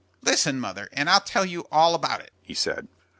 "Listen, 0.23 0.59
mother, 0.59 0.89
and 0.93 1.07
I'll 1.11 1.21
tell 1.21 1.45
you 1.45 1.67
all 1.71 1.93
about 1.93 2.21
it," 2.21 2.33
he 2.41 2.55
said. 2.55 2.87